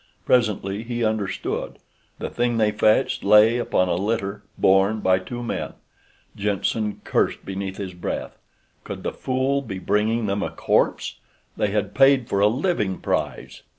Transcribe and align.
Presently 0.25 0.81
he 0.81 1.05
understood. 1.05 1.77
The 2.17 2.31
thing 2.31 2.57
they 2.57 2.71
fetched 2.71 3.23
lay 3.23 3.59
upon 3.59 3.87
a 3.87 3.93
litter 3.93 4.41
borne 4.57 4.99
by 4.99 5.19
two 5.19 5.43
men. 5.43 5.73
Jenssen 6.35 7.01
cursed 7.03 7.45
beneath 7.45 7.77
his 7.77 7.93
breath. 7.93 8.35
Could 8.83 9.03
the 9.03 9.13
fool 9.13 9.61
be 9.61 9.77
bringing 9.77 10.25
them 10.25 10.41
a 10.41 10.49
corpse? 10.49 11.17
They 11.55 11.67
had 11.67 11.93
paid 11.93 12.27
for 12.27 12.39
a 12.39 12.47
living 12.47 12.97
prize! 12.97 13.61